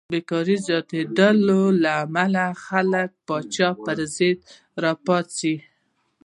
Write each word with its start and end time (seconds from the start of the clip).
بېکارۍ 0.13 0.57
د 0.59 0.63
زیاتېدو 0.67 1.27
له 1.83 1.91
امله 2.03 2.45
خلک 2.65 3.09
پاچا 3.27 3.69
پرضد 3.83 4.37
راپاڅي. 4.83 5.55